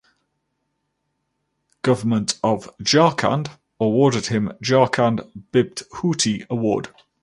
Government 1.83 2.39
of 2.41 2.75
Jharkhand 2.79 3.49
awarded 3.79 4.25
him 4.25 4.51
Jharkhand 4.59 5.29
Bibhuti 5.51 6.47
Award. 6.49 6.89